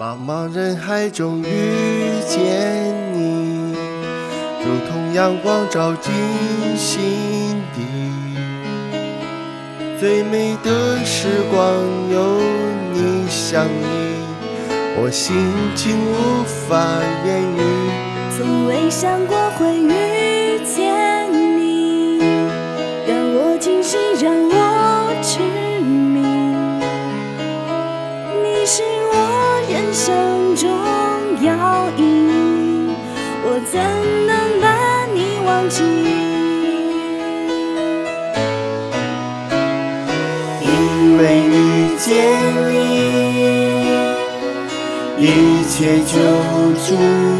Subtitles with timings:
[0.00, 3.74] 茫茫人海中遇见你，
[4.62, 6.14] 如同阳光照进
[6.76, 7.82] 心底。
[9.98, 11.60] 最美的时光
[12.12, 12.40] 有
[12.92, 14.22] 你相依，
[15.02, 15.34] 我心
[15.74, 16.78] 情无法
[17.26, 17.60] 言喻。
[18.38, 19.90] 从未想过会遇
[30.58, 30.68] 中
[31.40, 32.02] 要义，
[33.44, 33.78] 我怎
[34.26, 34.66] 能把
[35.14, 35.84] 你忘记？
[40.60, 40.66] 因
[41.16, 41.54] 为遇
[41.96, 42.06] 见
[42.72, 42.74] 你，
[45.22, 45.24] 一
[45.68, 46.12] 切就
[46.84, 46.86] 注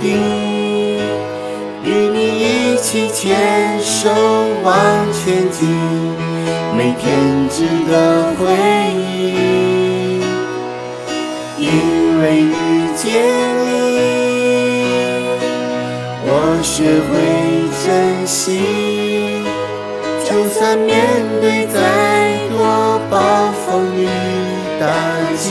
[0.00, 0.04] 定。
[1.84, 3.20] 与你一起牵
[3.82, 4.08] 手
[4.62, 4.72] 往
[5.12, 5.68] 前进，
[6.74, 7.92] 每天值得
[8.38, 8.40] 回
[8.96, 9.01] 忆。
[13.02, 13.10] 见
[13.58, 13.66] 你，
[16.24, 16.30] 我
[16.62, 17.10] 学会
[17.82, 19.42] 珍惜。
[20.24, 20.94] 就算面
[21.40, 21.76] 对再
[22.48, 24.06] 多暴风雨
[24.78, 24.86] 打
[25.36, 25.50] 击，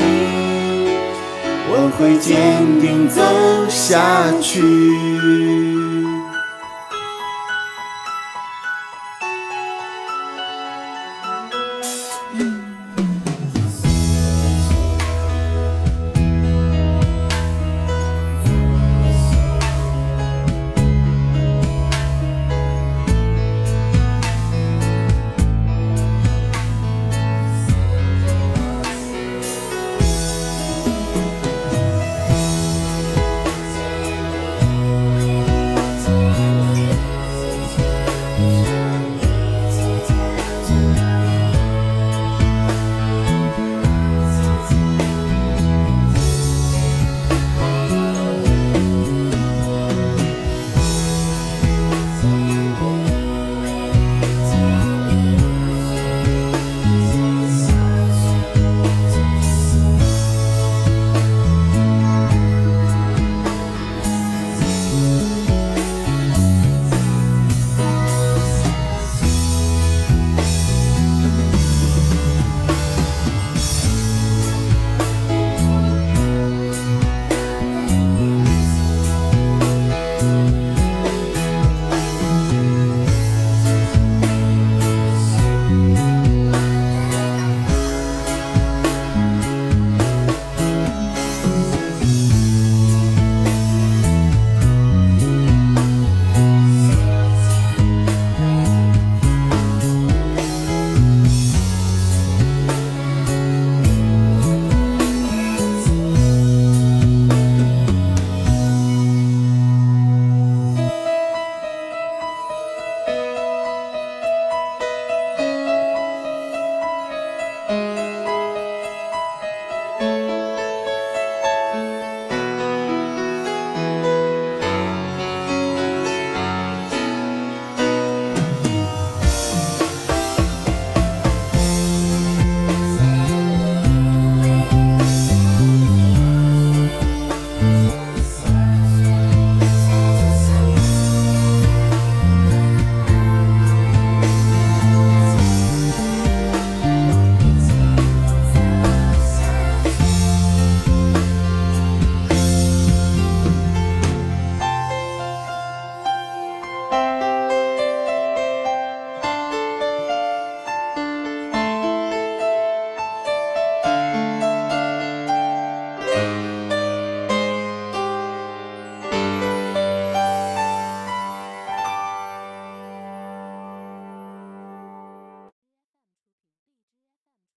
[1.67, 2.31] 我会坚
[2.79, 3.21] 定走
[3.67, 5.90] 下去。